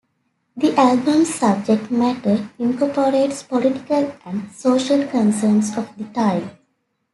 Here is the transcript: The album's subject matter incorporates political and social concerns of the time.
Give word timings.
The 0.57 0.73
album's 0.79 1.31
subject 1.31 1.91
matter 1.91 2.49
incorporates 2.57 3.43
political 3.43 4.15
and 4.25 4.51
social 4.51 5.05
concerns 5.05 5.77
of 5.77 5.95
the 5.95 6.05
time. 6.05 6.57